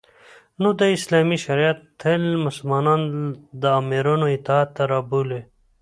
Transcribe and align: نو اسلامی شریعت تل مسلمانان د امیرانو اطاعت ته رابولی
نو 0.61 0.69
اسلامی 0.97 1.37
شریعت 1.45 1.79
تل 2.01 2.23
مسلمانان 2.45 3.01
د 3.61 3.63
امیرانو 3.81 4.25
اطاعت 4.37 4.69
ته 4.75 4.83
رابولی 4.91 5.41